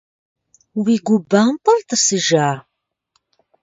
Уи 0.83 0.95
гу 1.05 1.15
бэмпӀар 1.29 1.79
тӀысыжа? 1.87 2.49